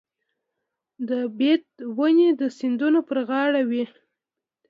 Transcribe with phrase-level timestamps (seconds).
[1.07, 1.63] د بید
[1.97, 3.85] ونې د سیندونو په غاړه وي.